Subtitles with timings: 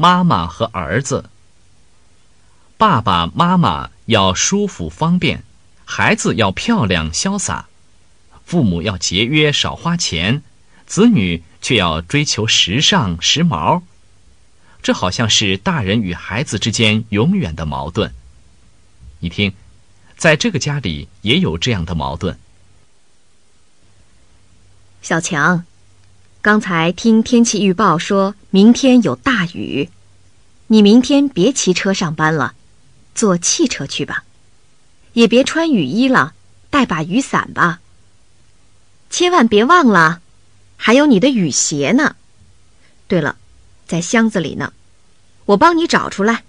[0.00, 1.28] 妈妈和儿子。
[2.76, 5.42] 爸爸妈妈要舒服方便，
[5.84, 7.66] 孩子要漂亮潇洒，
[8.44, 10.44] 父母要节约少花钱，
[10.86, 13.82] 子女却要追求时尚时髦。
[14.80, 18.14] 这好像是大人与孩子之间永远的矛盾。
[19.18, 19.52] 你听，
[20.16, 22.38] 在这个家里也有这样的矛盾。
[25.02, 25.64] 小强，
[26.48, 29.90] 刚才听天气预报说明天有大雨，
[30.68, 32.54] 你明天别骑车上班了，
[33.14, 34.24] 坐汽车去吧，
[35.12, 36.32] 也别穿雨衣了，
[36.70, 37.80] 带把雨伞吧。
[39.10, 40.22] 千万别忘了，
[40.78, 42.16] 还有你的雨鞋呢。
[43.06, 43.36] 对了，
[43.86, 44.72] 在箱子里呢，
[45.44, 46.44] 我帮你找出来。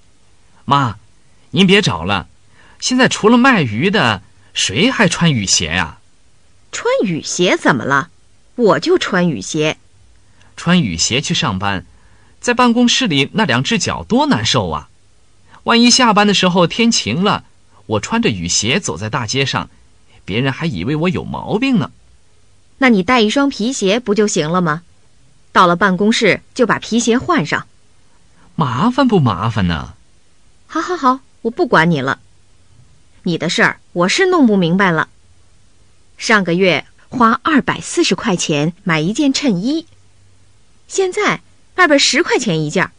[0.64, 0.98] 妈，
[1.52, 2.30] 您别找了。
[2.80, 4.22] 现在除了卖鱼的，
[4.54, 5.98] 谁还穿雨鞋呀？
[6.72, 8.10] 穿雨鞋怎么了？
[8.56, 9.78] 我就穿雨鞋。
[10.60, 11.86] 穿雨鞋去上班，
[12.42, 14.90] 在办公室里那两只脚多难受啊！
[15.64, 17.46] 万一下班的时候天晴了，
[17.86, 19.70] 我穿着雨鞋走在大街上，
[20.26, 21.92] 别人还以为我有毛病呢。
[22.80, 24.84] 那你带一双皮鞋不就行了吗？
[25.54, 27.66] 到了办公室就把皮鞋换上。
[28.56, 29.94] 麻烦不麻烦呢？
[30.68, 32.20] 好好好，我不管你了。
[33.24, 35.08] 你的事儿我是弄不明白了。
[36.18, 39.86] 上个月花二百四十块钱买一件衬衣，
[40.90, 41.40] 现在
[41.76, 42.92] 外边十块钱一件。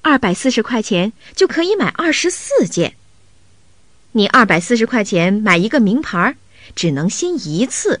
[0.00, 2.94] 二百四十块钱就可以买二十四件。
[4.12, 6.36] 你二百四十块钱买一个名牌，
[6.76, 8.00] 只能新一次。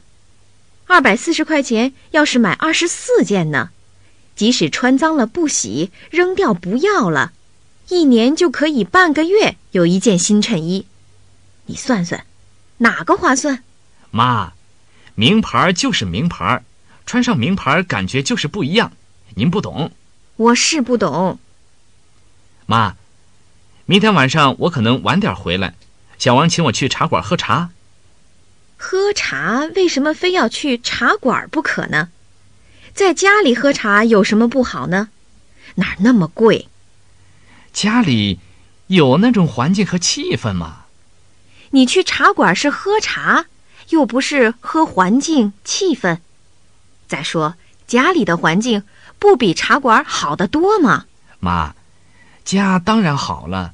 [0.86, 3.70] 二百四十块钱要是买二十四件呢，
[4.36, 7.32] 即使穿脏了不洗，扔掉不要了，
[7.88, 10.86] 一年就可以半个月有一件新衬衣。
[11.66, 12.24] 你算算，
[12.76, 13.64] 哪个划算？
[14.10, 14.52] 妈，
[15.14, 16.62] 名牌就是名牌，
[17.06, 18.92] 穿上名牌感觉就是不一样。
[19.34, 19.92] 您不懂，
[20.36, 21.38] 我是不懂。
[22.66, 22.96] 妈，
[23.86, 25.74] 明天晚上我可能晚点回来，
[26.18, 27.70] 小王请我去茶馆喝茶。
[28.76, 32.08] 喝茶为什么非要去茶馆不可呢？
[32.92, 35.08] 在家里喝茶有什么不好呢？
[35.76, 36.68] 哪儿那么贵？
[37.72, 38.38] 家里
[38.86, 40.84] 有那种环境和气氛吗？
[41.70, 43.46] 你去茶馆是喝茶，
[43.88, 46.18] 又不是喝环境气氛。
[47.14, 47.54] 再说
[47.86, 48.82] 家里的环境
[49.20, 51.04] 不比茶馆好得多吗？
[51.38, 51.72] 妈，
[52.44, 53.72] 家当然好了，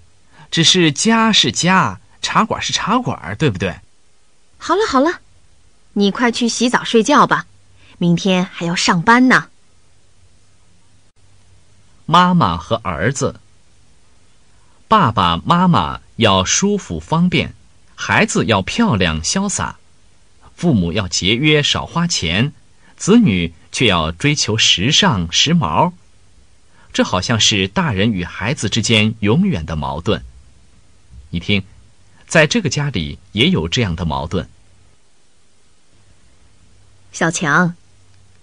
[0.50, 3.80] 只是家是家，茶馆是茶馆，对不对？
[4.58, 5.20] 好了好了，
[5.94, 7.46] 你快去洗澡睡觉吧，
[7.96, 9.48] 明天还要上班呢。
[12.04, 13.40] 妈妈和儿子，
[14.86, 17.54] 爸爸妈妈要舒服方便。
[17.94, 19.78] 孩子要漂亮潇洒，
[20.54, 22.52] 父母要节约少花钱，
[23.00, 25.92] 子女却要追求时尚时髦。
[26.92, 30.22] 这好像是大人与孩子之间永远的矛盾。
[31.30, 31.64] 你听，
[32.28, 34.46] 在这个家里也有这样的矛盾。
[37.10, 37.74] 小强，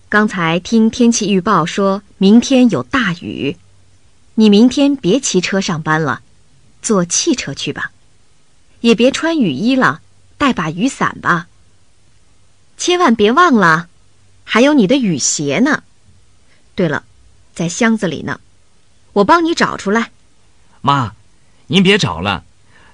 [0.10, 3.58] 刚才听天气预报说明天有大雨，
[4.34, 6.24] 你明天别骑车上班了，
[6.82, 7.92] 坐汽车去吧。
[8.82, 10.02] 也别穿雨衣了，
[10.40, 11.48] 带把雨伞吧。
[12.76, 13.90] 千万别忘了，
[14.50, 15.84] 还有你的雨鞋呢。
[16.74, 17.04] 对了，
[17.54, 18.40] 在箱子里呢，
[19.12, 20.12] 我帮你找出来。
[20.80, 21.16] 妈，
[21.68, 22.46] 您别找了，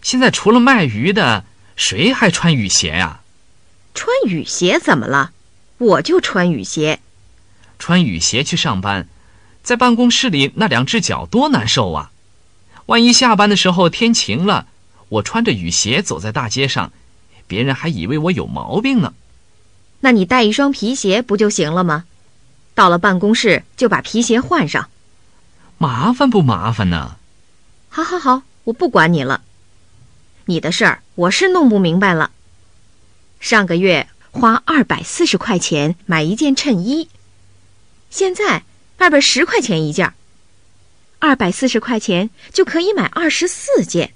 [0.01, 3.21] 现在除了卖鱼的，谁还穿雨鞋呀？
[3.93, 5.31] 穿雨鞋怎么了？
[5.77, 6.99] 我就穿雨鞋。
[7.77, 9.07] 穿雨鞋去上班，
[9.61, 12.11] 在办公室里那两只脚多难受啊！
[12.87, 14.65] 万一下班的时候天晴了。
[15.09, 16.91] 我穿着雨鞋走在大街上，
[17.45, 19.13] 别人还以为我有毛病呢。
[20.03, 22.03] 那你带一双皮鞋不就行了吗？
[22.75, 24.89] 到了办公室就把皮鞋换上。
[25.77, 27.15] 麻烦不麻烦呢？
[27.87, 29.41] 好好好，我不管你了。
[30.43, 32.31] 你的事儿我是弄不明白了。
[33.39, 37.07] 上个月花二百四十块钱买一件衬衣，
[38.09, 38.63] 现在
[38.97, 40.13] 外边十块钱一件。
[41.19, 44.11] 二百四十块钱就可以买二十四件。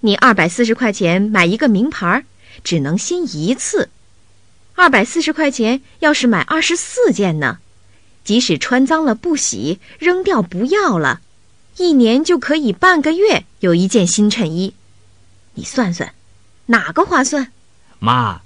[0.00, 2.24] 你二百四十块钱买一个名牌，
[2.64, 3.88] 只能新一次。
[4.74, 7.58] 二百四十块钱要是买二十四件呢，
[8.24, 11.20] 即使穿脏了不洗，扔掉不要了，
[11.76, 14.74] 一年就可以半个月有一件新衬衣。
[15.54, 16.12] 你算算，
[16.66, 17.52] 哪个划算？
[18.00, 18.42] 妈，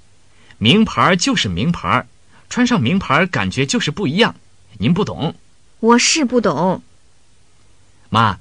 [0.59, 2.05] 名牌就是名牌，
[2.49, 4.35] 穿上名牌感觉就是不一样。
[4.77, 5.35] 您不懂，
[5.79, 6.83] 我是不懂。
[8.09, 8.39] 妈，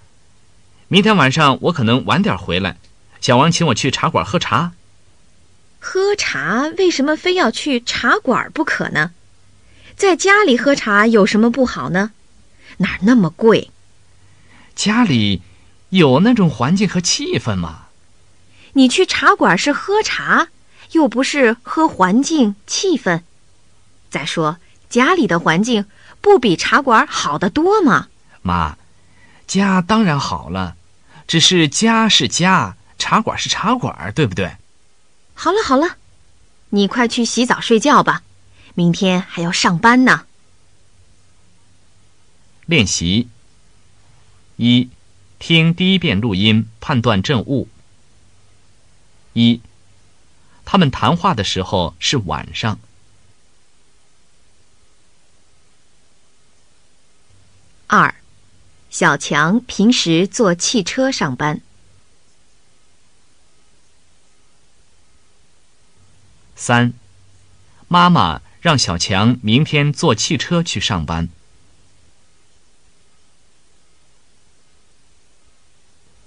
[0.88, 2.76] 明天晚上我可能晚点回来。
[3.20, 4.72] 小王请我去茶馆喝茶。
[5.78, 9.12] 喝茶为什么非要去茶馆不可呢？
[9.96, 12.12] 在家里喝茶有什么不好呢？
[12.78, 13.70] 哪儿那么贵？
[14.74, 15.42] 家里
[15.90, 17.86] 有那种环境和气氛吗？
[18.74, 20.48] 你去茶馆是喝茶，
[20.92, 23.22] 又不是喝环境气氛。
[24.10, 24.58] 再说，
[24.88, 25.86] 家里的环境
[26.20, 28.08] 不比茶馆好得多吗？
[28.42, 28.76] 妈，
[29.46, 30.76] 家当然好了，
[31.26, 34.52] 只是家是家，茶馆是茶馆，对不对？
[35.40, 35.98] 好了好了，
[36.70, 38.24] 你快去洗澡睡觉吧，
[38.74, 40.26] 明天还要上班呢。
[42.66, 43.28] 练习
[44.56, 44.90] 一，
[45.38, 47.68] 听第一遍录音，判断正误。
[49.34, 49.60] 一，
[50.64, 52.80] 他们谈话的时候是晚上。
[57.86, 58.12] 二，
[58.90, 61.60] 小强平时坐汽车上班。
[66.58, 66.92] 三，
[67.86, 71.28] 妈妈让小强明天坐汽车去上班。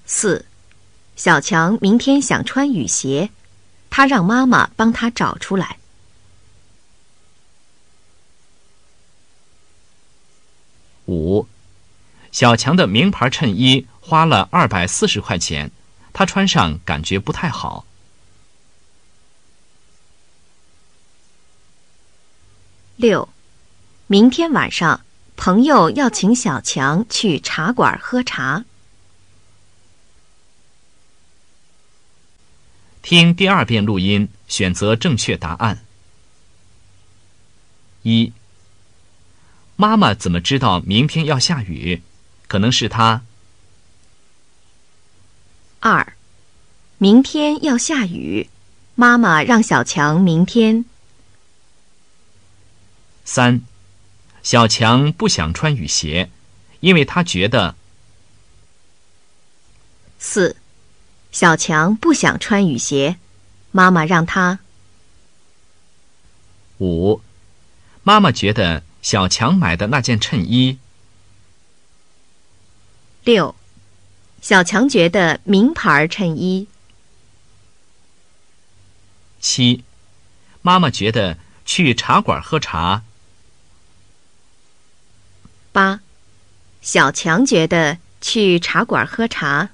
[0.06, 0.46] 四，
[1.18, 3.30] 小强明天想穿雨鞋，
[3.90, 5.78] 他让妈妈帮他找出来。
[11.08, 11.46] 五，
[12.32, 15.70] 小强的名牌衬衣花了二百四十块钱，
[16.14, 17.86] 他穿上感觉不太好。
[23.02, 23.28] 六，
[24.06, 25.02] 明天晚上
[25.36, 28.64] 朋友要请小强去茶馆喝茶。
[33.02, 35.84] 听第二遍录音，选择正确答案。
[38.04, 38.32] 一，
[39.76, 42.04] 妈妈怎么知道明天要下雨？
[42.48, 43.24] 可能是她。
[45.80, 46.14] 二，
[47.00, 48.48] 明天要下雨，
[48.94, 50.86] 妈妈让小强明天。
[53.34, 53.62] 三，
[54.44, 56.30] 小强不想穿雨鞋，
[56.82, 57.78] 因为他觉得。
[60.20, 60.58] 四。
[61.32, 63.16] 小强不想穿雨鞋，
[63.72, 64.60] 妈妈让他。
[66.80, 67.22] 五，
[68.04, 70.78] 妈妈觉得小强买的那件衬衣。
[73.24, 73.56] 六，
[74.42, 76.68] 小强觉得名牌衬衣。
[79.40, 79.86] 七，
[80.62, 83.04] 妈妈觉得去茶馆喝茶。
[85.72, 86.00] 八，
[86.82, 89.70] 小强觉得去茶馆喝茶。